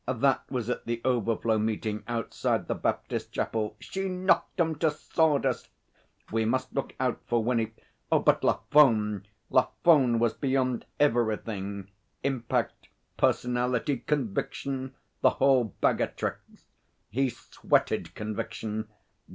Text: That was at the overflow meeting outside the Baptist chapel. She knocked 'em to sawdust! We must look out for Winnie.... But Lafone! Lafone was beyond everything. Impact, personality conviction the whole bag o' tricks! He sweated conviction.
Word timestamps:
That 0.07 0.49
was 0.49 0.67
at 0.67 0.85
the 0.85 0.99
overflow 1.05 1.59
meeting 1.59 2.03
outside 2.07 2.67
the 2.67 2.73
Baptist 2.73 3.31
chapel. 3.31 3.75
She 3.79 4.09
knocked 4.09 4.59
'em 4.59 4.75
to 4.77 4.89
sawdust! 4.89 5.69
We 6.31 6.43
must 6.43 6.73
look 6.73 6.93
out 6.99 7.21
for 7.27 7.43
Winnie.... 7.43 7.73
But 8.09 8.41
Lafone! 8.43 9.27
Lafone 9.51 10.17
was 10.17 10.33
beyond 10.33 10.85
everything. 10.99 11.91
Impact, 12.23 12.87
personality 13.15 13.97
conviction 13.97 14.95
the 15.21 15.29
whole 15.37 15.65
bag 15.65 16.01
o' 16.01 16.07
tricks! 16.07 16.63
He 17.11 17.29
sweated 17.29 18.15
conviction. 18.15 18.87